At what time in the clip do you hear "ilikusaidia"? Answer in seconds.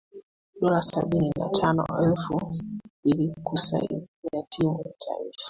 3.03-4.43